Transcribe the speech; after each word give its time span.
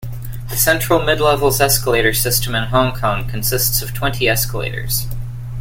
The 0.49 0.57
Central-Midlevels 0.57 1.61
escalator 1.61 2.11
system 2.11 2.55
in 2.55 2.63
Hong 2.69 2.95
Kong 2.95 3.29
consists 3.29 3.83
of 3.83 3.93
twenty 3.93 4.27
escalators. 4.27 5.05